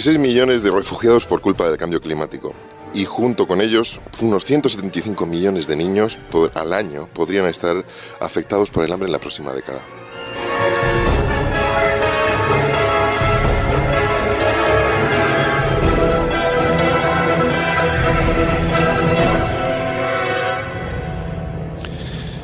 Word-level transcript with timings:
26 0.00 0.18
millones 0.18 0.62
de 0.62 0.70
refugiados 0.70 1.26
por 1.26 1.42
culpa 1.42 1.68
del 1.68 1.76
cambio 1.76 2.00
climático 2.00 2.54
y 2.94 3.04
junto 3.04 3.46
con 3.46 3.60
ellos 3.60 4.00
unos 4.22 4.46
175 4.46 5.26
millones 5.26 5.66
de 5.66 5.76
niños 5.76 6.18
al 6.54 6.72
año 6.72 7.06
podrían 7.12 7.44
estar 7.44 7.84
afectados 8.18 8.70
por 8.70 8.82
el 8.82 8.92
hambre 8.92 9.08
en 9.08 9.12
la 9.12 9.18
próxima 9.18 9.52
década. 9.52 9.99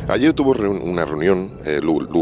Ayer 0.09 0.33
tuvo 0.33 0.53
una 0.53 1.05
reunión 1.05 1.51
eh, 1.65 1.81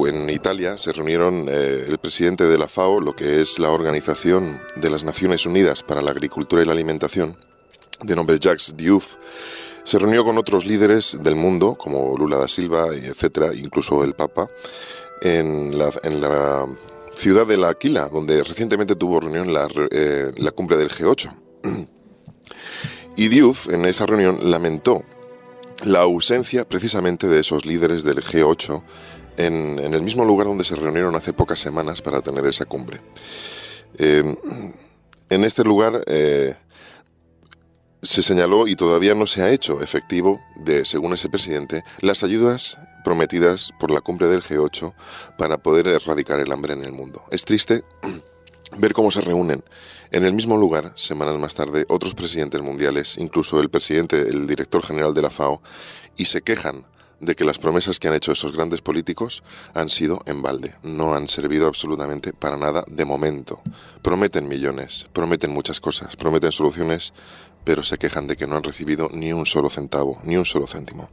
en 0.08 0.30
Italia, 0.30 0.78
se 0.78 0.90
reunieron 0.92 1.46
eh, 1.50 1.84
el 1.86 1.98
presidente 1.98 2.44
de 2.44 2.56
la 2.56 2.66
FAO, 2.66 2.98
lo 2.98 3.14
que 3.14 3.42
es 3.42 3.58
la 3.58 3.70
Organización 3.70 4.58
de 4.76 4.88
las 4.88 5.04
Naciones 5.04 5.44
Unidas 5.44 5.82
para 5.82 6.00
la 6.00 6.10
Agricultura 6.10 6.62
y 6.62 6.64
la 6.64 6.72
Alimentación, 6.72 7.36
de 8.02 8.16
nombre 8.16 8.38
Jacques 8.38 8.74
Diouf, 8.74 9.16
se 9.84 9.98
reunió 9.98 10.24
con 10.24 10.38
otros 10.38 10.64
líderes 10.64 11.18
del 11.22 11.36
mundo, 11.36 11.74
como 11.74 12.16
Lula 12.16 12.38
da 12.38 12.48
Silva, 12.48 12.86
etcétera, 12.94 13.54
incluso 13.54 14.02
el 14.02 14.14
Papa, 14.14 14.48
en 15.20 15.78
la, 15.78 15.90
ciudad 17.14 17.46
de 17.46 17.58
La 17.58 17.68
Aquila, 17.68 18.08
donde 18.08 18.42
recientemente 18.42 18.96
tuvo 18.96 19.20
reunión 19.20 19.52
la, 19.52 19.68
eh, 19.90 20.32
la 20.38 20.52
cumbre 20.52 20.78
del 20.78 20.88
G8. 20.88 21.30
Y 23.16 23.28
Diouf 23.28 23.68
en 23.68 23.84
esa 23.84 24.06
reunión 24.06 24.50
lamentó 24.50 25.04
la 25.84 26.00
ausencia 26.00 26.68
precisamente 26.68 27.28
de 27.28 27.40
esos 27.40 27.64
líderes 27.66 28.04
del 28.04 28.22
G8 28.22 28.82
en, 29.36 29.78
el 29.78 30.02
mismo 30.02 30.24
lugar 30.24 30.46
donde 30.46 30.64
se 30.64 30.76
reunieron 30.76 31.14
hace 31.16 31.32
pocas 31.32 31.60
semanas 31.60 32.02
para 32.02 32.20
tener 32.20 32.46
esa 32.46 32.64
cumbre. 32.64 33.00
Eh, 33.98 34.36
en 35.30 35.44
este 35.44 35.64
lugar 35.64 36.02
eh, 36.06 36.56
se 38.02 38.22
señaló 38.22 38.66
y 38.66 38.76
todavía 38.76 39.14
no 39.14 39.26
se 39.26 39.42
ha 39.42 39.50
hecho 39.50 39.80
efectivo, 39.82 40.40
de, 40.56 40.84
según 40.84 41.14
ese 41.14 41.28
presidente, 41.28 41.84
las 42.00 42.22
ayudas 42.22 42.78
prometidas 43.02 43.72
por 43.78 43.90
la 43.90 44.00
cumbre 44.00 44.28
del 44.28 44.42
G8 44.42 44.94
para 45.36 45.58
poder 45.58 45.88
erradicar 45.88 46.40
el 46.40 46.52
hambre 46.52 46.74
en 46.74 46.84
el 46.84 46.92
mundo. 46.92 47.24
Es 47.30 47.44
triste 47.44 47.82
ver 48.76 48.92
cómo 48.92 49.10
se 49.10 49.20
reúnen 49.20 49.64
en 50.10 50.24
el 50.24 50.32
mismo 50.32 50.56
lugar, 50.56 50.92
semanas 50.94 51.38
más 51.38 51.54
tarde, 51.54 51.86
otros 51.88 52.14
presidentes 52.14 52.62
mundiales, 52.62 53.18
incluso 53.18 53.60
el 53.60 53.68
presidente, 53.68 54.20
el 54.20 54.46
director 54.46 54.84
general 54.86 55.12
de 55.12 55.22
la 55.22 55.30
FAO, 55.30 55.60
y 56.16 56.26
se 56.26 56.42
quejan 56.42 56.86
de 57.20 57.34
que 57.34 57.44
las 57.44 57.58
promesas 57.58 57.98
que 57.98 58.08
han 58.08 58.14
hecho 58.14 58.32
esos 58.32 58.52
grandes 58.52 58.80
políticos 58.80 59.42
han 59.74 59.90
sido 59.90 60.20
en 60.26 60.42
balde, 60.42 60.74
no 60.82 61.14
han 61.14 61.28
servido 61.28 61.66
absolutamente 61.66 62.32
para 62.32 62.56
nada 62.56 62.84
de 62.86 63.04
momento. 63.04 63.60
Prometen 64.02 64.46
millones, 64.46 65.08
prometen 65.12 65.50
muchas 65.50 65.80
cosas, 65.80 66.16
prometen 66.16 66.52
soluciones, 66.52 67.12
pero 67.64 67.82
se 67.82 67.98
quejan 67.98 68.26
de 68.26 68.36
que 68.36 68.46
no 68.46 68.56
han 68.56 68.62
recibido 68.62 69.10
ni 69.12 69.32
un 69.32 69.46
solo 69.46 69.70
centavo, 69.70 70.20
ni 70.24 70.36
un 70.36 70.44
solo 70.44 70.66
céntimo. 70.66 71.08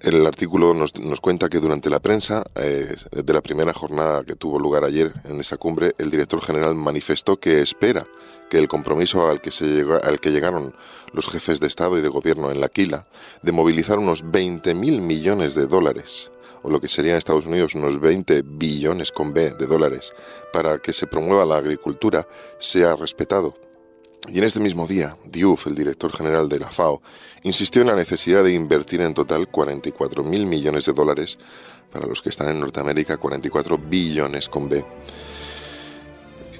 El 0.00 0.26
artículo 0.26 0.72
nos, 0.72 0.92
cuenta 1.20 1.50
que 1.50 1.58
durante 1.58 1.90
la 1.90 2.00
prensa 2.00 2.42
eh, 2.54 2.96
de 3.12 3.32
la 3.34 3.42
primera 3.42 3.74
jornada 3.74 4.24
que 4.24 4.34
tuvo 4.34 4.58
lugar 4.58 4.84
ayer 4.84 5.12
en 5.24 5.38
esa 5.40 5.58
cumbre, 5.58 5.94
el 5.98 6.10
director 6.10 6.40
general 6.40 6.74
manifestó 6.74 7.38
que 7.38 7.60
espera 7.60 8.06
que 8.48 8.56
el 8.56 8.66
compromiso 8.66 9.28
al 9.28 9.42
que, 9.42 9.52
se 9.52 9.84
al 10.02 10.18
que 10.18 10.30
llegaron 10.30 10.74
los 11.12 11.28
jefes 11.28 11.60
de 11.60 11.66
Estado 11.66 11.98
y 11.98 12.00
de 12.00 12.08
Gobierno 12.08 12.50
en 12.50 12.62
la 12.62 12.70
Quila 12.70 13.06
de 13.42 13.52
movilizar 13.52 13.98
unos 13.98 14.24
20.000 14.24 15.02
millones 15.02 15.54
de 15.54 15.66
dólares, 15.66 16.30
o 16.62 16.70
lo 16.70 16.80
que 16.80 16.88
sería 16.88 17.12
en 17.12 17.18
Estados 17.18 17.44
Unidos 17.44 17.74
unos 17.74 18.00
20 18.00 18.40
billones 18.42 19.12
con 19.12 19.34
B 19.34 19.50
de 19.50 19.66
dólares, 19.66 20.12
para 20.50 20.78
que 20.78 20.94
se 20.94 21.08
promueva 21.08 21.44
la 21.44 21.56
agricultura, 21.56 22.26
sea 22.58 22.96
respetado 22.96 23.54
y 24.28 24.38
en 24.38 24.44
este 24.44 24.60
mismo 24.60 24.86
día, 24.86 25.16
Diouf, 25.24 25.66
el 25.66 25.74
director 25.74 26.12
general 26.12 26.48
de 26.48 26.58
la 26.58 26.70
FAO, 26.70 27.02
insistió 27.42 27.82
en 27.82 27.88
la 27.88 27.96
necesidad 27.96 28.44
de 28.44 28.52
invertir 28.52 29.00
en 29.00 29.14
total 29.14 29.48
44 29.48 30.22
mil 30.22 30.46
millones 30.46 30.84
de 30.84 30.92
dólares, 30.92 31.38
para 31.90 32.06
los 32.06 32.22
que 32.22 32.28
están 32.28 32.50
en 32.50 32.60
Norteamérica 32.60 33.16
44 33.16 33.78
billones 33.78 34.48
con 34.48 34.68
B. 34.68 34.84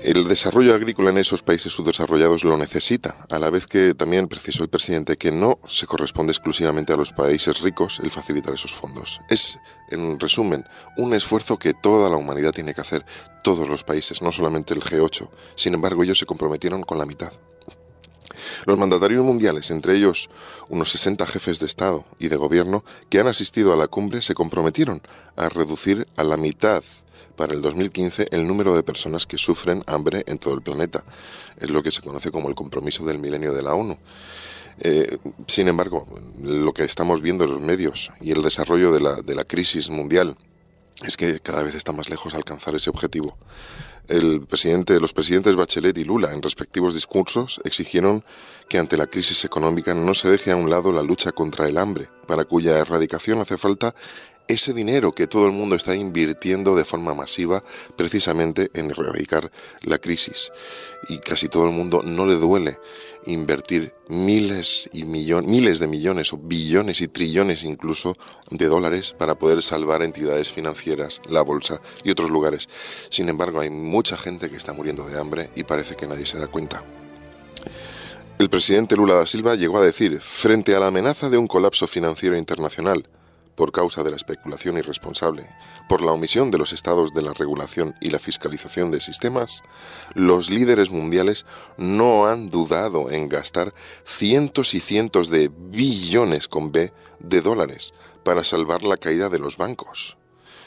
El 0.03 0.27
desarrollo 0.27 0.75
agrícola 0.75 1.11
en 1.11 1.19
esos 1.19 1.43
países 1.43 1.75
subdesarrollados 1.75 2.43
lo 2.43 2.57
necesita, 2.57 3.27
a 3.29 3.39
la 3.39 3.51
vez 3.51 3.67
que 3.67 3.93
también 3.93 4.29
precisó 4.29 4.63
el 4.63 4.71
presidente 4.71 5.19
que 5.19 5.31
no 5.31 5.59
se 5.67 5.87
corresponde 5.87 6.33
exclusivamente 6.33 6.95
a 6.95 6.97
los 6.97 7.13
países 7.13 7.61
ricos 7.61 8.01
el 8.03 8.11
facilitar 8.11 8.55
esos 8.55 8.73
fondos. 8.73 9.21
Es, 9.29 9.59
en 9.91 10.19
resumen, 10.19 10.65
un 10.97 11.13
esfuerzo 11.13 11.59
que 11.59 11.75
toda 11.75 12.09
la 12.09 12.17
humanidad 12.17 12.53
tiene 12.53 12.73
que 12.73 12.81
hacer, 12.81 13.05
todos 13.45 13.69
los 13.69 13.85
países, 13.85 14.23
no 14.23 14.33
solamente 14.33 14.73
el 14.73 14.81
G8. 14.81 15.29
Sin 15.55 15.75
embargo, 15.75 16.03
ellos 16.03 16.19
se 16.19 16.27
comprometieron 16.27 16.83
con 16.83 16.97
la 16.97 17.05
mitad. 17.05 17.33
Los 18.67 18.79
mandatarios 18.79 19.25
mundiales, 19.25 19.71
entre 19.71 19.97
ellos 19.97 20.31
unos 20.69 20.91
60 20.91 21.27
jefes 21.27 21.61
de 21.61 21.67
Estado 21.67 22.05
y 22.19 22.29
de 22.29 22.37
Gobierno 22.37 22.85
que 23.09 23.21
han 23.21 23.29
asistido 23.29 23.73
a 23.73 23.77
la 23.77 23.89
cumbre, 23.89 24.23
se 24.23 24.35
comprometieron 24.35 25.03
a 25.37 25.49
reducir 25.49 26.07
a 26.17 26.25
la 26.25 26.37
mitad 26.37 26.83
para 27.37 27.55
el 27.55 27.63
2015 27.63 28.29
el 28.33 28.47
número 28.47 28.75
de 28.77 28.83
personas 28.83 29.27
que 29.27 29.39
sufren 29.39 29.83
hambre 29.87 30.25
en 30.27 30.39
todo 30.39 30.55
el 30.55 30.63
planeta. 30.63 31.05
Es 31.59 31.71
lo 31.71 31.83
que 31.83 31.91
se 31.91 32.03
conoce 32.03 32.31
como 32.31 32.49
el 32.49 32.55
compromiso 32.55 33.05
del 33.05 33.19
milenio 33.19 33.55
de 33.55 33.63
la 33.63 33.75
ONU. 33.75 33.97
Eh, 34.81 35.19
sin 35.47 35.69
embargo, 35.69 36.07
lo 36.43 36.73
que 36.73 36.85
estamos 36.85 37.21
viendo 37.21 37.45
en 37.45 37.51
los 37.51 37.63
medios 37.63 38.11
y 38.21 38.33
el 38.33 38.43
desarrollo 38.43 38.93
de 38.93 39.01
la, 39.01 39.15
de 39.17 39.35
la 39.35 39.45
crisis 39.45 39.91
mundial 39.91 40.37
es 41.03 41.17
que 41.17 41.41
cada 41.41 41.63
vez 41.63 41.75
está 41.75 41.93
más 41.93 42.11
lejos 42.11 42.35
alcanzar 42.35 42.75
ese 42.75 42.91
objetivo 42.91 43.37
el 44.11 44.45
presidente, 44.45 44.99
los 44.99 45.13
presidentes 45.13 45.55
Bachelet 45.55 45.97
y 45.97 46.05
Lula, 46.05 46.33
en 46.33 46.43
respectivos 46.43 46.95
discursos, 46.95 47.61
exigieron 47.65 48.25
que 48.69 48.79
ante 48.79 48.97
la 48.97 49.07
crisis 49.07 49.45
económica 49.45 49.95
no 49.95 50.15
se 50.15 50.29
deje 50.29 50.51
a 50.51 50.57
un 50.57 50.69
lado 50.69 50.93
la 50.93 51.03
lucha 51.03 51.31
contra 51.31 51.69
el 51.69 51.79
hambre, 51.79 52.09
para 52.27 52.45
cuya 52.45 52.79
erradicación 52.79 53.41
hace 53.41 53.57
falta 53.57 53.95
ese 54.51 54.73
dinero 54.73 55.13
que 55.13 55.27
todo 55.27 55.47
el 55.47 55.53
mundo 55.53 55.77
está 55.77 55.95
invirtiendo 55.95 56.75
de 56.75 56.85
forma 56.85 57.15
masiva 57.15 57.63
precisamente 57.97 58.71
en 58.75 58.91
erradicar 58.91 59.51
la 59.83 59.99
crisis. 59.99 60.51
Y 61.09 61.19
casi 61.19 61.49
todo 61.49 61.65
el 61.67 61.73
mundo 61.73 62.03
no 62.05 62.27
le 62.27 62.35
duele 62.35 62.79
invertir 63.27 63.95
miles 64.09 64.91
y 64.93 65.05
millones, 65.05 65.49
miles 65.49 65.79
de 65.79 65.87
millones 65.87 66.33
o 66.33 66.39
billones 66.39 67.01
y 67.01 67.09
trillones 67.09 67.65
incluso 67.65 68.17
de 68.51 68.67
dólares 68.67 69.15
para 69.17 69.37
poder 69.37 69.63
salvar 69.63 70.03
entidades 70.03 70.51
financieras, 70.51 71.21
la 71.29 71.43
bolsa 71.43 71.81
y 72.03 72.11
otros 72.11 72.31
lugares. 72.31 72.69
Sin 73.09 73.29
embargo, 73.29 73.61
hay 73.61 73.71
mucha 73.71 74.17
gente 74.17 74.51
que 74.51 74.57
está 74.57 74.73
muriendo 74.73 75.07
de 75.07 75.19
hambre 75.19 75.51
y 75.55 75.65
parece 75.65 75.97
que 75.97 76.07
nadie 76.07 76.27
se 76.27 76.39
da 76.39 76.49
cuenta. 76.49 76.85
El 78.39 78.49
presidente 78.49 78.97
Lula 78.97 79.15
da 79.15 79.27
Silva 79.27 79.55
llegó 79.55 79.79
a 79.79 79.85
decir, 79.85 80.19
frente 80.21 80.75
a 80.75 80.81
la 80.81 80.87
amenaza 80.87 81.29
de 81.29 81.37
un 81.37 81.47
colapso 81.47 81.87
financiero 81.87 82.39
internacional, 82.39 83.07
por 83.61 83.73
causa 83.73 84.03
de 84.03 84.09
la 84.09 84.17
especulación 84.17 84.79
irresponsable, 84.79 85.47
por 85.87 86.01
la 86.01 86.13
omisión 86.13 86.51
de 86.51 86.57
los 86.57 86.73
estados 86.73 87.13
de 87.13 87.21
la 87.21 87.35
regulación 87.35 87.95
y 88.01 88.09
la 88.09 88.19
fiscalización 88.19 88.91
de 88.91 89.03
sistemas, 89.03 89.61
los 90.15 90.49
líderes 90.49 90.91
mundiales 90.91 91.45
no 91.77 92.25
han 92.25 92.49
dudado 92.49 93.11
en 93.11 93.29
gastar 93.29 93.75
cientos 94.07 94.73
y 94.73 94.81
cientos 94.81 95.29
de 95.29 95.51
billones 95.55 96.49
con 96.49 96.73
B 96.73 96.95
de 97.19 97.43
dólares 97.43 97.93
para 98.25 98.45
salvar 98.45 98.83
la 98.83 98.97
caída 98.97 99.29
de 99.29 99.39
los 99.39 99.59
bancos. 99.59 100.17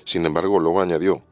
Sin 0.06 0.28
embargo, 0.28 0.60
luego 0.60 0.80
añadió, 0.80 1.24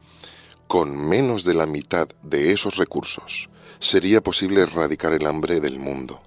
con 0.66 0.96
menos 0.96 1.44
de 1.44 1.54
la 1.54 1.66
mitad 1.66 2.08
de 2.24 2.52
esos 2.52 2.74
recursos 2.74 3.50
sería 3.78 4.20
posible 4.20 4.62
erradicar 4.62 5.12
el 5.12 5.28
hambre 5.28 5.60
del 5.60 5.78
mundo. 5.78 6.22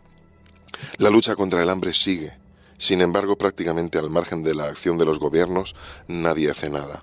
La 0.97 1.09
lucha 1.09 1.35
contra 1.35 1.61
el 1.61 1.69
hambre 1.69 1.93
sigue 1.93 2.44
sin 2.77 3.01
embargo, 3.01 3.37
prácticamente 3.37 3.97
al 3.97 4.09
margen 4.09 4.43
de 4.43 4.53
la 4.53 4.65
acción 4.65 4.97
de 4.97 5.05
los 5.05 5.19
gobiernos, 5.19 5.75
nadie 6.07 6.51
hace 6.51 6.69
nada. 6.69 7.01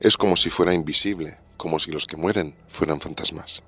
Es 0.00 0.16
como 0.16 0.36
si 0.36 0.50
fuera 0.50 0.74
invisible, 0.74 1.38
como 1.56 1.78
si 1.78 1.92
los 1.92 2.06
que 2.06 2.16
mueren 2.16 2.56
fueran 2.68 3.00
fantasmas. 3.00 3.62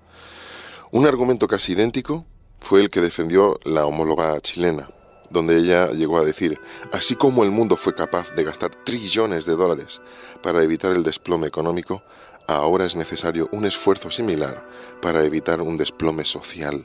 Un 0.91 1.06
argumento 1.06 1.47
casi 1.47 1.73
idéntico 1.73 2.27
fue 2.59 2.81
el 2.81 2.91
que 2.91 3.01
defendió 3.01 3.59
la 3.65 3.87
homóloga 3.87 4.41
chilena, 4.41 4.89
donde 5.31 5.59
ella 5.59 5.93
llegó 5.93 6.19
a 6.19 6.25
decir, 6.25 6.61
así 6.93 7.15
como 7.15 7.45
el 7.45 7.51
mundo 7.51 7.77
fue 7.77 7.95
capaz 7.95 8.33
de 8.35 8.45
gastar 8.45 8.75
trillones 8.85 9.47
de 9.47 9.56
dólares 9.56 10.01
para 10.43 10.62
evitar 10.62 10.93
el 10.93 11.03
desplome 11.03 11.47
económico, 11.47 12.03
ahora 12.47 12.85
es 12.85 12.97
necesario 12.97 13.49
un 13.53 13.65
esfuerzo 13.65 14.11
similar 14.11 14.67
para 15.01 15.25
evitar 15.25 15.61
un 15.61 15.77
desplome 15.77 16.25
social 16.25 16.85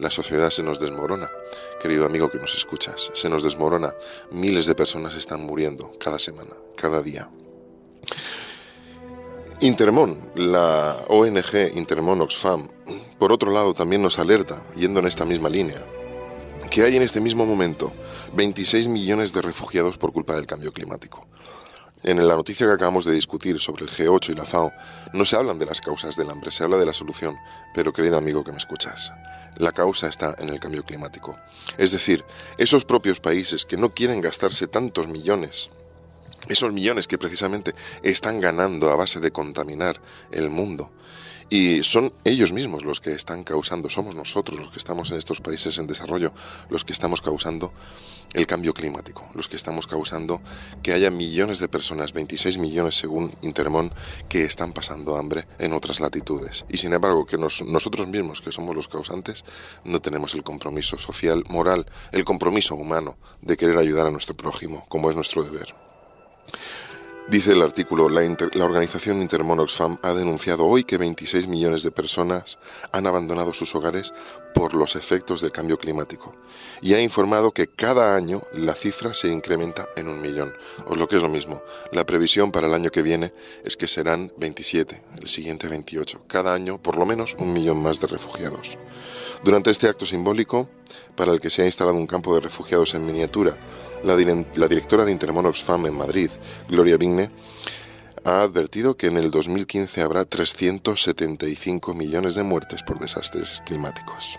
la 0.00 0.10
sociedad 0.10 0.50
se 0.50 0.62
nos 0.62 0.80
desmorona. 0.80 1.30
Querido 1.80 2.06
amigo 2.06 2.30
que 2.30 2.38
nos 2.38 2.54
escuchas, 2.54 3.10
se 3.14 3.28
nos 3.28 3.42
desmorona. 3.42 3.94
Miles 4.30 4.66
de 4.66 4.74
personas 4.74 5.14
están 5.14 5.44
muriendo 5.44 5.92
cada 6.00 6.18
semana, 6.18 6.50
cada 6.74 7.02
día. 7.02 7.30
Intermon, 9.60 10.32
la 10.36 10.96
ONG 11.08 11.76
Intermon 11.76 12.22
Oxfam, 12.22 12.66
por 13.18 13.30
otro 13.30 13.52
lado 13.52 13.74
también 13.74 14.00
nos 14.00 14.18
alerta, 14.18 14.62
yendo 14.74 15.00
en 15.00 15.06
esta 15.06 15.26
misma 15.26 15.50
línea, 15.50 15.84
que 16.70 16.82
hay 16.82 16.96
en 16.96 17.02
este 17.02 17.20
mismo 17.20 17.44
momento 17.44 17.92
26 18.32 18.88
millones 18.88 19.34
de 19.34 19.42
refugiados 19.42 19.98
por 19.98 20.14
culpa 20.14 20.34
del 20.34 20.46
cambio 20.46 20.72
climático. 20.72 21.26
En 22.02 22.26
la 22.26 22.34
noticia 22.34 22.66
que 22.66 22.72
acabamos 22.72 23.04
de 23.04 23.12
discutir 23.12 23.60
sobre 23.60 23.84
el 23.84 23.90
G8 23.90 24.30
y 24.30 24.34
la 24.34 24.46
FAO, 24.46 24.72
no 25.12 25.26
se 25.26 25.36
hablan 25.36 25.58
de 25.58 25.66
las 25.66 25.82
causas 25.82 26.16
del 26.16 26.30
hambre, 26.30 26.50
se 26.50 26.64
habla 26.64 26.78
de 26.78 26.86
la 26.86 26.94
solución. 26.94 27.36
Pero 27.74 27.92
querido 27.92 28.16
amigo 28.16 28.42
que 28.42 28.52
me 28.52 28.58
escuchas, 28.58 29.12
la 29.56 29.72
causa 29.72 30.08
está 30.08 30.34
en 30.38 30.48
el 30.48 30.58
cambio 30.60 30.82
climático. 30.82 31.38
Es 31.76 31.92
decir, 31.92 32.24
esos 32.56 32.86
propios 32.86 33.20
países 33.20 33.66
que 33.66 33.76
no 33.76 33.90
quieren 33.90 34.22
gastarse 34.22 34.66
tantos 34.66 35.08
millones 35.08 35.68
esos 36.48 36.72
millones 36.72 37.06
que 37.06 37.18
precisamente 37.18 37.74
están 38.02 38.40
ganando 38.40 38.90
a 38.90 38.96
base 38.96 39.20
de 39.20 39.30
contaminar 39.30 40.00
el 40.30 40.50
mundo, 40.50 40.90
y 41.50 41.82
son 41.82 42.12
ellos 42.22 42.52
mismos 42.52 42.84
los 42.84 43.00
que 43.00 43.12
están 43.12 43.42
causando, 43.42 43.90
somos 43.90 44.14
nosotros 44.14 44.58
los 44.60 44.70
que 44.70 44.78
estamos 44.78 45.10
en 45.10 45.18
estos 45.18 45.40
países 45.40 45.78
en 45.78 45.88
desarrollo, 45.88 46.32
los 46.68 46.84
que 46.84 46.92
estamos 46.92 47.20
causando 47.20 47.72
el 48.34 48.46
cambio 48.46 48.72
climático, 48.72 49.28
los 49.34 49.48
que 49.48 49.56
estamos 49.56 49.88
causando 49.88 50.40
que 50.80 50.92
haya 50.92 51.10
millones 51.10 51.58
de 51.58 51.66
personas, 51.66 52.12
26 52.12 52.58
millones 52.58 52.94
según 52.94 53.34
Intermon, 53.42 53.92
que 54.28 54.44
están 54.44 54.72
pasando 54.72 55.16
hambre 55.16 55.48
en 55.58 55.72
otras 55.72 55.98
latitudes. 55.98 56.64
Y 56.68 56.76
sin 56.76 56.92
embargo, 56.92 57.26
que 57.26 57.36
nosotros 57.36 58.06
mismos, 58.06 58.40
que 58.40 58.52
somos 58.52 58.76
los 58.76 58.86
causantes, 58.86 59.44
no 59.82 60.00
tenemos 60.00 60.34
el 60.34 60.44
compromiso 60.44 60.98
social, 60.98 61.42
moral, 61.48 61.84
el 62.12 62.24
compromiso 62.24 62.76
humano 62.76 63.18
de 63.42 63.56
querer 63.56 63.76
ayudar 63.76 64.06
a 64.06 64.12
nuestro 64.12 64.36
prójimo, 64.36 64.86
como 64.88 65.10
es 65.10 65.16
nuestro 65.16 65.42
deber. 65.42 65.89
Dice 67.30 67.52
el 67.52 67.62
artículo, 67.62 68.08
la, 68.08 68.22
organización 68.64 69.22
Intermon 69.22 69.60
Oxfam 69.60 69.98
ha 70.02 70.12
denunciado 70.14 70.66
hoy 70.66 70.82
que 70.82 70.98
26 70.98 71.46
millones 71.46 71.84
de 71.84 71.92
personas 71.92 72.58
han 72.90 73.06
abandonado 73.06 73.52
sus 73.52 73.72
hogares 73.76 74.12
por 74.52 74.74
los 74.74 74.96
efectos 74.96 75.40
del 75.40 75.52
cambio 75.52 75.78
climático. 75.78 76.34
Y 76.82 76.94
ha 76.94 77.00
informado 77.00 77.52
que 77.52 77.68
cada 77.68 78.16
año 78.16 78.42
la 78.52 78.74
cifra 78.74 79.14
se 79.14 79.28
incrementa 79.28 79.88
en 79.94 80.08
un 80.08 80.20
millón, 80.20 80.52
o 80.88 80.96
lo 80.96 81.06
que 81.06 81.18
es 81.18 81.22
lo 81.22 81.28
mismo, 81.28 81.62
la 81.92 82.04
previsión 82.04 82.50
para 82.50 82.66
el 82.66 82.74
año 82.74 82.90
que 82.90 83.02
viene 83.02 83.32
es 83.62 83.76
que 83.76 83.86
serán 83.86 84.32
27, 84.36 85.00
el 85.20 85.28
siguiente 85.28 85.68
28, 85.68 86.24
cada 86.26 86.52
año 86.52 86.82
por 86.82 86.96
lo 86.96 87.06
menos 87.06 87.36
un 87.38 87.52
millón 87.52 87.80
más 87.80 88.00
de 88.00 88.08
refugiados. 88.08 88.76
Durante 89.44 89.70
este 89.70 89.88
acto 89.88 90.04
simbólico, 90.04 90.68
para 91.14 91.32
el 91.32 91.40
que 91.40 91.50
se 91.50 91.62
ha 91.62 91.66
instalado 91.66 91.96
un 91.96 92.06
campo 92.06 92.34
de 92.34 92.40
refugiados 92.40 92.94
en 92.94 93.06
miniatura, 93.06 93.56
la, 94.02 94.16
directora 94.16 95.04
de 95.04 95.12
Intermon 95.12 95.46
Oxfam 95.46 95.86
en 95.86 95.94
Madrid, 95.94 96.30
Gloria 96.68 96.96
Vigne, 96.96 97.30
ha 98.24 98.42
advertido 98.42 98.96
que 98.96 99.06
en 99.06 99.16
el 99.16 99.30
2015 99.30 100.02
habrá 100.02 100.24
375 100.24 101.94
millones 101.94 102.34
de 102.34 102.42
muertes 102.42 102.82
por 102.82 102.98
desastres 102.98 103.62
climáticos. 103.64 104.38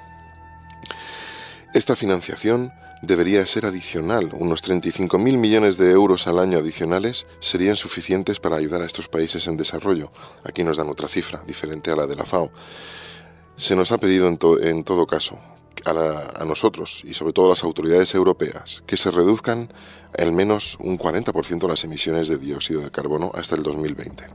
Esta 1.74 1.95
financiación 1.95 2.74
debería 3.01 3.45
ser 3.45 3.65
adicional. 3.65 4.31
Unos 4.33 4.63
35.000 4.63 5.38
millones 5.38 5.77
de 5.77 5.92
euros 5.92 6.27
al 6.27 6.39
año 6.39 6.59
adicionales 6.59 7.25
serían 7.39 7.75
suficientes 7.75 8.39
para 8.39 8.57
ayudar 8.57 8.81
a 8.81 8.86
estos 8.86 9.07
países 9.07 9.48
en 9.48 9.57
desarrollo. 9.57 10.12
Aquí 10.44 10.63
nos 10.63 10.77
dan 10.77 10.89
otra 10.89 11.07
cifra, 11.07 11.42
diferente 11.48 11.92
a 11.92 11.95
la 11.95 12.07
de 12.07 12.15
la 12.15 12.25
FAO. 12.25 12.51
Se 13.56 13.75
nos 13.75 13.92
ha 13.92 14.00
pedido 14.00 14.27
en, 14.27 14.38
en 14.63 14.83
todo 14.83 15.07
caso 15.07 15.39
a, 15.85 16.45
nosotros 16.45 17.03
y 17.05 17.13
sobre 17.13 17.33
todo 17.33 17.47
a 17.47 17.49
las 17.49 17.63
autoridades 17.63 18.13
europeas 18.15 18.83
que 18.85 18.97
se 18.97 19.11
reduzcan 19.11 19.71
al 20.17 20.31
menos 20.31 20.77
un 20.79 20.97
40% 20.97 21.67
las 21.67 21.83
emisiones 21.83 22.27
de 22.27 22.37
dióxido 22.37 22.81
de 22.81 22.91
carbono 22.91 23.31
hasta 23.33 23.55
el 23.55 23.63
2020. 23.63 24.25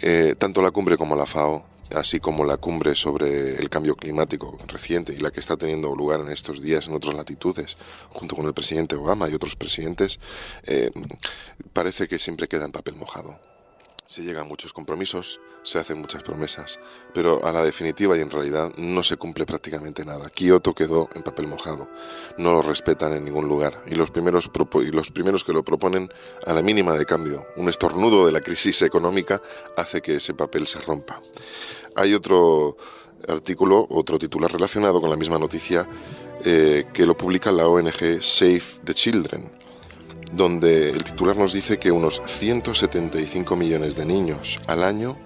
Eh, 0.00 0.34
tanto 0.36 0.62
la 0.62 0.70
cumbre 0.70 0.96
como 0.96 1.14
la 1.14 1.26
FAO, 1.26 1.64
así 1.94 2.20
como 2.20 2.44
la 2.44 2.56
cumbre 2.56 2.96
sobre 2.96 3.56
el 3.56 3.68
cambio 3.68 3.96
climático 3.96 4.58
reciente 4.66 5.12
y 5.12 5.18
la 5.18 5.30
que 5.30 5.40
está 5.40 5.56
teniendo 5.56 5.94
lugar 5.94 6.20
en 6.20 6.30
estos 6.30 6.60
días 6.60 6.88
en 6.88 6.94
otras 6.94 7.14
latitudes, 7.14 7.76
junto 8.10 8.36
con 8.36 8.46
el 8.46 8.54
presidente 8.54 8.96
Obama 8.96 9.28
y 9.28 9.34
otros 9.34 9.56
presidentes, 9.56 10.18
eh, 10.64 10.90
parece 11.72 12.08
que 12.08 12.18
siempre 12.18 12.48
queda 12.48 12.64
en 12.64 12.72
papel 12.72 12.96
mojado. 12.96 13.38
Se 14.06 14.22
llegan 14.22 14.46
muchos 14.46 14.74
compromisos, 14.74 15.40
se 15.62 15.78
hacen 15.78 15.98
muchas 15.98 16.22
promesas, 16.22 16.78
pero 17.14 17.42
a 17.42 17.52
la 17.52 17.62
definitiva 17.62 18.18
y 18.18 18.20
en 18.20 18.30
realidad 18.30 18.70
no 18.76 19.02
se 19.02 19.16
cumple 19.16 19.46
prácticamente 19.46 20.04
nada. 20.04 20.28
Kioto 20.28 20.74
quedó 20.74 21.08
en 21.14 21.22
papel 21.22 21.46
mojado, 21.46 21.88
no 22.36 22.52
lo 22.52 22.60
respetan 22.60 23.14
en 23.14 23.24
ningún 23.24 23.48
lugar 23.48 23.82
y 23.86 23.94
los 23.94 24.10
primeros, 24.10 24.50
que 25.44 25.52
lo 25.54 25.64
proponen 25.64 26.10
a 26.46 26.52
la 26.52 26.60
mínima 26.60 26.92
de 26.98 27.06
cambio, 27.06 27.46
un 27.56 27.70
estornudo 27.70 28.26
de 28.26 28.32
la 28.32 28.42
crisis 28.42 28.82
económica 28.82 29.40
hace 29.74 30.02
que 30.02 30.16
ese 30.16 30.34
papel 30.34 30.66
se 30.66 30.80
rompa. 30.80 31.22
Hay 31.96 32.12
otro 32.12 32.76
artículo, 33.26 33.86
otro 33.88 34.18
titular 34.18 34.52
relacionado 34.52 35.00
con 35.00 35.08
la 35.08 35.16
misma 35.16 35.38
noticia 35.38 35.88
eh, 36.44 36.84
que 36.92 37.06
lo 37.06 37.16
publica 37.16 37.50
la 37.50 37.68
ONG 37.68 38.22
Save 38.22 38.62
the 38.84 38.92
Children 38.92 39.63
donde 40.34 40.90
el 40.90 41.04
titular 41.04 41.36
nos 41.36 41.52
dice 41.52 41.78
que 41.78 41.92
unos 41.92 42.20
175 42.26 43.56
millones 43.56 43.94
de 43.94 44.04
niños 44.04 44.58
al 44.66 44.82
año 44.82 45.16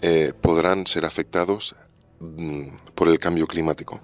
eh, 0.00 0.32
podrán 0.40 0.86
ser 0.86 1.04
afectados 1.04 1.74
mm, 2.20 2.94
por 2.94 3.08
el 3.08 3.18
cambio 3.18 3.46
climático. 3.46 4.00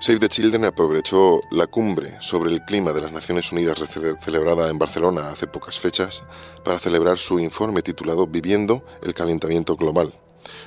Save 0.00 0.18
the 0.18 0.28
Children 0.28 0.66
aprovechó 0.66 1.40
la 1.50 1.66
cumbre 1.66 2.18
sobre 2.20 2.52
el 2.52 2.62
clima 2.62 2.92
de 2.92 3.00
las 3.00 3.12
Naciones 3.12 3.50
Unidas 3.52 3.78
celebrada 4.20 4.68
en 4.68 4.78
Barcelona 4.78 5.30
hace 5.30 5.46
pocas 5.46 5.80
fechas 5.80 6.24
para 6.62 6.78
celebrar 6.78 7.16
su 7.16 7.38
informe 7.38 7.80
titulado 7.80 8.26
Viviendo 8.26 8.84
el 9.02 9.14
calentamiento 9.14 9.76
global, 9.76 10.12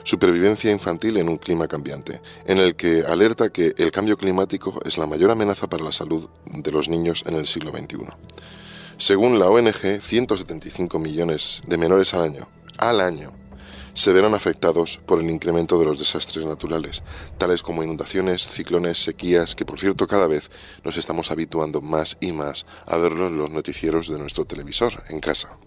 Supervivencia 0.04 0.72
infantil 0.72 1.18
en 1.18 1.30
un 1.30 1.38
clima 1.38 1.68
cambiante, 1.68 2.22
en 2.46 2.58
el 2.58 2.76
que 2.76 3.02
alerta 3.02 3.50
que 3.50 3.74
el 3.78 3.92
cambio 3.92 4.18
climático 4.18 4.80
es 4.86 4.98
la 4.98 5.06
mayor 5.06 5.32
amenaza 5.32 5.68
para 5.68 5.84
la 5.84 5.92
salud 5.92 6.30
de 6.46 6.72
los 6.72 6.90
niños 6.90 7.24
en 7.28 7.36
el 7.36 7.48
siglo 7.48 7.72
XXI. 7.72 8.08
Según 8.98 9.38
la 9.38 9.50
ONG, 9.50 10.02
175 10.02 10.98
millones 11.00 11.62
de 11.68 11.78
menores 11.78 12.14
al 12.14 12.24
año, 12.24 12.48
al 12.78 13.02
año, 13.02 13.32
se 13.98 14.14
verán 14.14 14.36
afectados 14.36 15.00
por 15.08 15.20
el 15.20 15.30
incremento 15.30 15.80
de 15.80 15.86
los 15.86 15.98
desastres 15.98 16.46
naturales, 16.46 17.02
tales 17.40 17.64
como 17.64 17.82
inundaciones, 17.82 18.48
ciclones, 18.48 19.00
sequías, 19.00 19.56
que 19.56 19.66
por 19.66 19.80
cierto 19.80 20.06
cada 20.06 20.28
vez 20.28 20.52
nos 20.84 20.98
estamos 20.98 21.32
habituando 21.32 21.82
más 21.82 22.16
y 22.20 22.32
más 22.32 22.68
a 22.86 22.98
verlos 22.98 23.32
en 23.32 23.40
los 23.40 23.50
noticieros 23.50 24.08
de 24.08 24.20
nuestro 24.20 24.46
televisor 24.46 25.04
en 25.10 25.20
casa. 25.20 25.58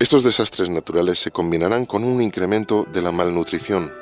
Estos 0.00 0.24
desastres 0.24 0.70
naturales 0.70 1.20
se 1.20 1.30
combinarán 1.30 1.86
con 1.86 2.02
un 2.02 2.20
incremento 2.20 2.84
de 2.92 3.00
la 3.00 3.12
malnutrición. 3.12 3.92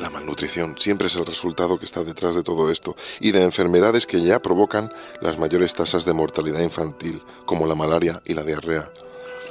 La 0.00 0.10
malnutrición 0.10 0.74
siempre 0.78 1.06
es 1.06 1.14
el 1.14 1.24
resultado 1.24 1.78
que 1.78 1.84
está 1.84 2.02
detrás 2.02 2.34
de 2.34 2.42
todo 2.42 2.72
esto 2.72 2.96
y 3.20 3.30
de 3.30 3.44
enfermedades 3.44 4.04
que 4.04 4.20
ya 4.20 4.42
provocan 4.42 4.92
las 5.20 5.38
mayores 5.38 5.74
tasas 5.74 6.06
de 6.06 6.12
mortalidad 6.12 6.60
infantil, 6.60 7.22
como 7.44 7.68
la 7.68 7.76
malaria 7.76 8.20
y 8.24 8.34
la 8.34 8.42
diarrea. 8.42 8.90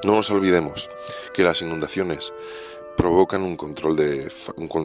No 0.04 0.16
nos 0.16 0.30
olvidemos 0.30 0.90
que 1.34 1.46
las 1.46 1.62
inundaciones 1.62 2.34
provocan 2.98 3.42
un 3.44 3.56
control 3.56 3.96
de 3.96 4.32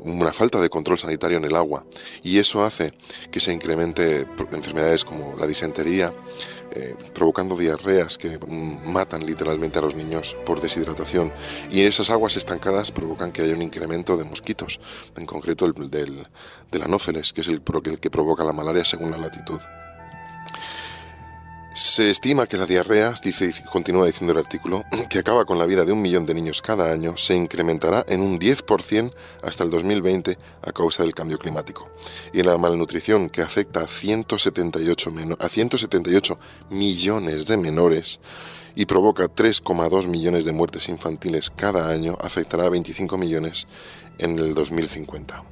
una 0.04 0.32
falta 0.32 0.60
de 0.60 0.68
control 0.68 0.98
sanitario 0.98 1.38
en 1.38 1.44
el 1.44 1.56
agua 1.56 1.84
y 2.22 2.38
eso 2.38 2.64
hace 2.64 2.92
que 3.30 3.40
se 3.40 3.52
incremente 3.52 4.26
enfermedades 4.52 5.04
como 5.04 5.36
la 5.38 5.46
disentería, 5.46 6.12
eh, 6.72 6.94
provocando 7.14 7.56
diarreas 7.56 8.18
que 8.18 8.38
matan 8.84 9.26
literalmente 9.26 9.78
a 9.78 9.82
los 9.82 9.94
niños 9.94 10.36
por 10.46 10.60
deshidratación 10.60 11.32
y 11.70 11.82
esas 11.82 12.10
aguas 12.10 12.36
estancadas 12.36 12.92
provocan 12.92 13.32
que 13.32 13.42
haya 13.42 13.54
un 13.54 13.62
incremento 13.62 14.16
de 14.16 14.24
mosquitos, 14.24 14.80
en 15.16 15.26
concreto 15.26 15.66
el 15.66 15.90
del, 15.90 16.26
del 16.70 16.82
anófeles, 16.82 17.32
que 17.32 17.40
es 17.40 17.48
el 17.48 17.62
que 18.00 18.10
provoca 18.10 18.44
la 18.44 18.52
malaria 18.52 18.84
según 18.84 19.10
la 19.10 19.18
latitud. 19.18 19.60
Se 21.72 22.10
estima 22.10 22.48
que 22.48 22.56
la 22.56 22.66
diarrea, 22.66 23.14
dice, 23.22 23.54
continúa 23.70 24.06
diciendo 24.06 24.32
el 24.32 24.38
artículo, 24.38 24.84
que 25.08 25.20
acaba 25.20 25.44
con 25.44 25.56
la 25.56 25.66
vida 25.66 25.84
de 25.84 25.92
un 25.92 26.02
millón 26.02 26.26
de 26.26 26.34
niños 26.34 26.62
cada 26.62 26.92
año, 26.92 27.16
se 27.16 27.36
incrementará 27.36 28.04
en 28.08 28.22
un 28.22 28.40
10% 28.40 29.12
hasta 29.42 29.62
el 29.62 29.70
2020 29.70 30.36
a 30.62 30.72
causa 30.72 31.04
del 31.04 31.14
cambio 31.14 31.38
climático. 31.38 31.88
Y 32.32 32.42
la 32.42 32.58
malnutrición, 32.58 33.30
que 33.30 33.42
afecta 33.42 33.82
a 33.82 33.86
178, 33.86 35.12
a 35.38 35.48
178 35.48 36.38
millones 36.70 37.46
de 37.46 37.56
menores 37.56 38.18
y 38.74 38.86
provoca 38.86 39.26
3,2 39.26 40.08
millones 40.08 40.44
de 40.44 40.52
muertes 40.52 40.88
infantiles 40.88 41.50
cada 41.50 41.88
año, 41.88 42.18
afectará 42.20 42.66
a 42.66 42.70
25 42.70 43.16
millones 43.16 43.68
en 44.18 44.38
el 44.40 44.54
2050. 44.54 45.49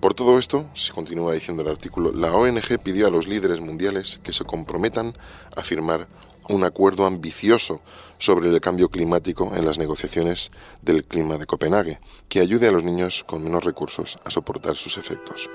Por 0.00 0.14
todo 0.14 0.38
esto, 0.38 0.66
se 0.74 0.92
continúa 0.92 1.32
diciendo 1.32 1.62
el 1.62 1.68
artículo, 1.68 2.12
la 2.12 2.32
ONG 2.32 2.78
pidió 2.82 3.06
a 3.06 3.10
los 3.10 3.26
líderes 3.26 3.60
mundiales 3.60 4.20
que 4.22 4.32
se 4.32 4.44
comprometan 4.44 5.14
a 5.56 5.62
firmar 5.62 6.06
un 6.48 6.64
acuerdo 6.64 7.06
ambicioso 7.06 7.80
sobre 8.18 8.48
el 8.48 8.60
cambio 8.60 8.88
climático 8.88 9.52
en 9.56 9.64
las 9.64 9.78
negociaciones 9.78 10.50
del 10.82 11.04
clima 11.04 11.38
de 11.38 11.46
Copenhague, 11.46 11.98
que 12.28 12.40
ayude 12.40 12.68
a 12.68 12.72
los 12.72 12.84
niños 12.84 13.24
con 13.24 13.42
menos 13.42 13.64
recursos 13.64 14.18
a 14.24 14.30
soportar 14.30 14.76
sus 14.76 14.96
efectos. 14.98 15.48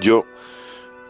Yo, 0.00 0.24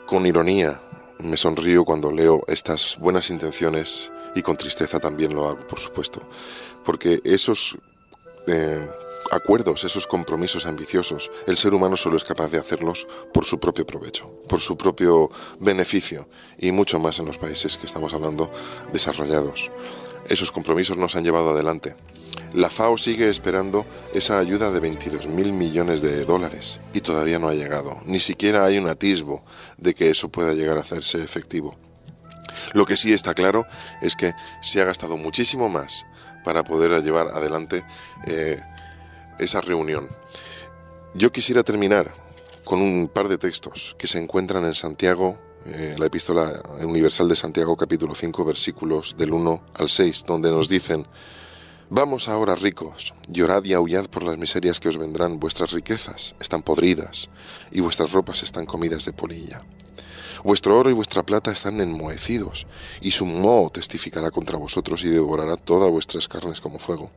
con 0.06 0.26
ironía, 0.26 0.80
me 1.18 1.36
sonrío 1.36 1.84
cuando 1.84 2.10
leo 2.10 2.42
estas 2.48 2.96
buenas 2.98 3.30
intenciones 3.30 4.10
y 4.34 4.42
con 4.42 4.56
tristeza 4.56 4.98
también 4.98 5.34
lo 5.34 5.48
hago, 5.48 5.66
por 5.66 5.78
supuesto, 5.78 6.22
porque 6.84 7.20
esos 7.24 7.76
eh, 8.46 8.88
acuerdos, 9.30 9.84
esos 9.84 10.06
compromisos 10.06 10.66
ambiciosos, 10.66 11.30
el 11.46 11.56
ser 11.56 11.74
humano 11.74 11.96
solo 11.96 12.16
es 12.16 12.24
capaz 12.24 12.50
de 12.50 12.58
hacerlos 12.58 13.06
por 13.32 13.44
su 13.44 13.58
propio 13.58 13.86
provecho, 13.86 14.28
por 14.48 14.60
su 14.60 14.76
propio 14.76 15.30
beneficio 15.60 16.28
y 16.58 16.72
mucho 16.72 16.98
más 16.98 17.18
en 17.18 17.26
los 17.26 17.38
países 17.38 17.76
que 17.76 17.86
estamos 17.86 18.14
hablando 18.14 18.50
desarrollados. 18.92 19.70
Esos 20.28 20.52
compromisos 20.52 20.96
nos 20.96 21.16
han 21.16 21.24
llevado 21.24 21.50
adelante. 21.50 21.96
La 22.54 22.70
FAO 22.70 22.96
sigue 22.96 23.28
esperando 23.28 23.86
esa 24.14 24.38
ayuda 24.38 24.70
de 24.70 24.80
22 24.80 25.26
mil 25.26 25.52
millones 25.52 26.00
de 26.00 26.24
dólares 26.24 26.80
y 26.94 27.00
todavía 27.00 27.38
no 27.38 27.48
ha 27.48 27.54
llegado. 27.54 27.98
Ni 28.04 28.20
siquiera 28.20 28.64
hay 28.64 28.78
un 28.78 28.88
atisbo 28.88 29.44
de 29.76 29.94
que 29.94 30.10
eso 30.10 30.28
pueda 30.28 30.54
llegar 30.54 30.78
a 30.78 30.82
hacerse 30.82 31.22
efectivo. 31.22 31.76
Lo 32.72 32.86
que 32.86 32.96
sí 32.96 33.12
está 33.12 33.34
claro 33.34 33.66
es 34.00 34.16
que 34.16 34.34
se 34.60 34.80
ha 34.80 34.84
gastado 34.84 35.16
muchísimo 35.16 35.68
más 35.68 36.06
para 36.44 36.64
poder 36.64 37.02
llevar 37.02 37.28
adelante 37.28 37.84
eh, 38.26 38.60
esa 39.38 39.60
reunión. 39.60 40.08
Yo 41.14 41.32
quisiera 41.32 41.62
terminar 41.62 42.12
con 42.64 42.80
un 42.80 43.08
par 43.08 43.28
de 43.28 43.38
textos 43.38 43.96
que 43.98 44.06
se 44.06 44.18
encuentran 44.18 44.64
en 44.64 44.74
Santiago, 44.74 45.38
eh, 45.66 45.94
la 45.98 46.06
epístola 46.06 46.62
universal 46.82 47.28
de 47.28 47.36
Santiago 47.36 47.76
capítulo 47.76 48.14
5 48.14 48.44
versículos 48.44 49.14
del 49.16 49.32
1 49.32 49.62
al 49.74 49.88
6, 49.88 50.24
donde 50.26 50.50
nos 50.50 50.68
dicen, 50.68 51.06
Vamos 51.90 52.28
ahora 52.28 52.54
ricos, 52.54 53.14
llorad 53.28 53.64
y 53.64 53.72
aullad 53.72 54.10
por 54.10 54.22
las 54.22 54.36
miserias 54.36 54.78
que 54.78 54.90
os 54.90 54.98
vendrán, 54.98 55.40
vuestras 55.40 55.72
riquezas 55.72 56.34
están 56.38 56.60
podridas 56.60 57.30
y 57.72 57.80
vuestras 57.80 58.12
ropas 58.12 58.42
están 58.42 58.66
comidas 58.66 59.06
de 59.06 59.14
polilla. 59.14 59.62
Vuestro 60.44 60.78
oro 60.78 60.90
y 60.90 60.92
vuestra 60.92 61.24
plata 61.24 61.50
están 61.50 61.80
enmohecidos, 61.80 62.66
y 63.00 63.12
su 63.12 63.24
moho 63.24 63.70
testificará 63.70 64.30
contra 64.30 64.58
vosotros 64.58 65.02
y 65.02 65.08
devorará 65.08 65.56
todas 65.56 65.90
vuestras 65.90 66.28
carnes 66.28 66.60
como 66.60 66.78
fuego. 66.78 67.10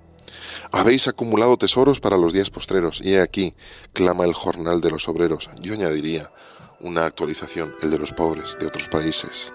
Habéis 0.71 1.07
acumulado 1.07 1.57
tesoros 1.57 1.99
para 1.99 2.17
los 2.17 2.33
días 2.33 2.49
postreros, 2.49 3.01
y 3.03 3.13
he 3.13 3.21
aquí, 3.21 3.53
clama 3.93 4.25
el 4.25 4.33
jornal 4.33 4.81
de 4.81 4.91
los 4.91 5.07
obreros. 5.07 5.49
Yo 5.61 5.73
añadiría 5.73 6.31
una 6.79 7.05
actualización, 7.05 7.75
el 7.81 7.91
de 7.91 7.99
los 7.99 8.13
pobres 8.13 8.57
de 8.59 8.67
otros 8.67 8.87
países, 8.87 9.53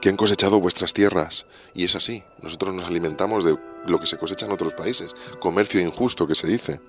que 0.00 0.08
han 0.08 0.16
cosechado 0.16 0.60
vuestras 0.60 0.92
tierras, 0.92 1.46
y 1.74 1.84
es 1.84 1.94
así, 1.96 2.22
nosotros 2.42 2.74
nos 2.74 2.86
alimentamos 2.86 3.44
de 3.44 3.58
lo 3.86 4.00
que 4.00 4.06
se 4.06 4.16
cosecha 4.16 4.46
en 4.46 4.52
otros 4.52 4.72
países, 4.72 5.14
comercio 5.40 5.80
injusto 5.80 6.26
que 6.26 6.34
se 6.34 6.46
dice. 6.46 6.80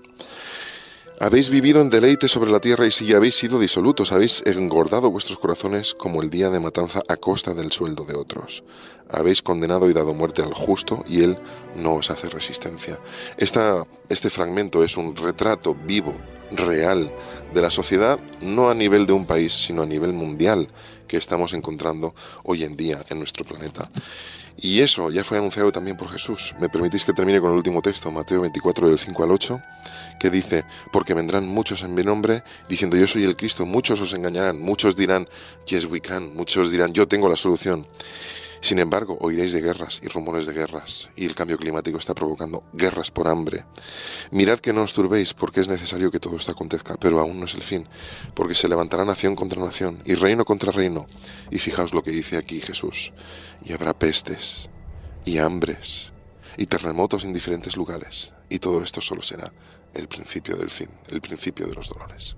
Habéis 1.17 1.49
vivido 1.49 1.79
en 1.79 1.89
deleite 1.89 2.27
sobre 2.27 2.51
la 2.51 2.59
tierra 2.59 2.85
y 2.85 2.91
si 2.91 3.13
habéis 3.13 3.35
sido 3.35 3.57
disolutos, 3.57 4.11
habéis 4.11 4.43
engordado 4.45 5.09
vuestros 5.09 5.39
corazones 5.39 5.93
como 5.93 6.21
el 6.21 6.29
día 6.29 6.49
de 6.49 6.59
matanza 6.59 7.01
a 7.07 7.15
costa 7.15 7.53
del 7.53 7.71
sueldo 7.71 8.03
de 8.03 8.15
otros. 8.15 8.65
Habéis 9.09 9.41
condenado 9.41 9.89
y 9.89 9.93
dado 9.93 10.13
muerte 10.13 10.41
al 10.41 10.53
justo 10.53 11.05
y 11.07 11.23
él 11.23 11.39
no 11.75 11.93
os 11.93 12.11
hace 12.11 12.29
resistencia. 12.29 12.99
este 13.37 14.29
fragmento 14.29 14.83
es 14.83 14.97
un 14.97 15.15
retrato 15.15 15.73
vivo, 15.73 16.13
real, 16.51 17.13
de 17.53 17.61
la 17.61 17.69
sociedad, 17.69 18.19
no 18.41 18.69
a 18.69 18.73
nivel 18.73 19.05
de 19.05 19.13
un 19.13 19.25
país, 19.25 19.53
sino 19.53 19.83
a 19.83 19.85
nivel 19.85 20.13
mundial, 20.13 20.67
que 21.07 21.17
estamos 21.17 21.53
encontrando 21.53 22.13
hoy 22.43 22.63
en 22.63 22.75
día 22.75 23.03
en 23.09 23.19
nuestro 23.19 23.45
planeta. 23.45 23.89
Y 24.57 24.79
eso 24.79 25.09
ya 25.11 25.23
fue 25.23 25.37
anunciado 25.37 25.71
también 25.71 25.97
por 25.97 26.09
Jesús. 26.09 26.55
Me 26.59 26.69
permitís 26.69 27.03
que 27.03 27.13
termine 27.13 27.41
con 27.41 27.51
el 27.51 27.57
último 27.57 27.81
texto, 27.81 28.09
Mateo 28.09 28.41
24, 28.41 28.87
del 28.87 28.97
5 28.97 29.23
al 29.23 29.31
8, 29.31 29.61
que 30.19 30.29
dice, 30.29 30.63
porque 30.93 31.13
vendrán 31.13 31.45
muchos 31.45 31.83
en 31.83 31.93
mi 31.93 32.03
nombre, 32.03 32.43
diciendo 32.69 32.95
yo 32.95 33.05
soy 33.05 33.25
el 33.25 33.35
Cristo, 33.35 33.65
muchos 33.65 33.99
os 33.99 34.13
engañarán, 34.13 34.59
muchos 34.59 34.95
dirán, 34.95 35.27
yes 35.67 35.85
we 35.85 35.99
can, 35.99 36.33
muchos 36.35 36.71
dirán, 36.71 36.93
yo 36.93 37.07
tengo 37.07 37.27
la 37.27 37.35
solución. 37.35 37.85
Sin 38.61 38.79
embargo, 38.79 39.17
oiréis 39.21 39.51
de 39.53 39.61
guerras 39.61 40.01
y 40.03 40.07
rumores 40.07 40.45
de 40.45 40.53
guerras, 40.53 41.09
y 41.15 41.25
el 41.25 41.35
cambio 41.35 41.57
climático 41.57 41.97
está 41.97 42.13
provocando 42.15 42.63
guerras 42.73 43.11
por 43.11 43.27
hambre. 43.27 43.65
Mirad 44.31 44.59
que 44.59 44.73
no 44.73 44.83
os 44.83 44.93
turbéis, 44.93 45.33
porque 45.33 45.61
es 45.61 45.67
necesario 45.67 46.11
que 46.11 46.19
todo 46.19 46.37
esto 46.37 46.51
acontezca, 46.51 46.95
pero 46.99 47.19
aún 47.19 47.39
no 47.39 47.45
es 47.45 47.53
el 47.53 47.61
fin, 47.61 47.87
porque 48.33 48.55
se 48.55 48.69
levantará 48.69 49.05
nación 49.05 49.35
contra 49.35 49.61
nación 49.61 50.01
y 50.05 50.15
reino 50.15 50.45
contra 50.45 50.71
reino. 50.71 51.05
Y 51.51 51.59
fijaos 51.59 51.93
lo 51.93 52.03
que 52.03 52.11
dice 52.11 52.37
aquí 52.37 52.59
Jesús, 52.59 53.13
y 53.63 53.73
habrá 53.73 53.97
pestes 53.97 54.69
y 55.25 55.37
hambres 55.37 56.11
y 56.57 56.67
terremotos 56.67 57.25
en 57.25 57.33
diferentes 57.33 57.75
lugares, 57.75 58.33
y 58.49 58.59
todo 58.59 58.81
esto 58.81 59.01
solo 59.01 59.21
será 59.21 59.51
el 59.93 60.07
principio 60.07 60.55
del 60.55 60.69
fin, 60.69 60.89
el 61.09 61.21
principio 61.21 61.67
de 61.67 61.75
los 61.75 61.89
dolores. 61.89 62.37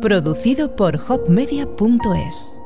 Producido 0.00 0.76
por 0.76 0.96
hopmedia.es 0.96 2.59